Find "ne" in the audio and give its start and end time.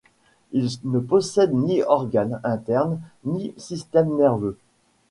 0.83-0.97